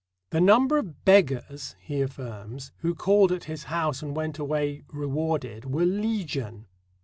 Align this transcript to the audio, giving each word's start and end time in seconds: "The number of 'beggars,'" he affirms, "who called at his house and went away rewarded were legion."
"The 0.31 0.41
number 0.41 0.79
of 0.79 1.05
'beggars,'" 1.05 1.75
he 1.79 2.01
affirms, 2.01 2.71
"who 2.77 2.95
called 2.95 3.31
at 3.31 3.43
his 3.43 3.65
house 3.65 4.01
and 4.01 4.15
went 4.15 4.39
away 4.39 4.81
rewarded 4.91 5.63
were 5.65 5.85
legion." 5.85 6.65